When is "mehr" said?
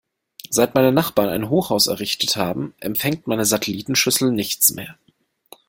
4.73-4.97